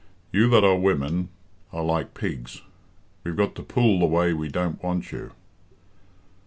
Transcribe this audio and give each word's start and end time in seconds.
You 0.31 0.49
that 0.49 0.63
are 0.63 0.75
women 0.79 1.29
are 1.71 1.83
like 1.83 2.15
pigs 2.15 2.63
we've 3.23 3.35
got 3.35 3.53
to 3.53 3.61
pull 3.61 3.99
the 3.99 4.07
way 4.07 4.33
we 4.33 4.49
don't 4.49 4.81
want 4.81 5.11
you." 5.11 5.31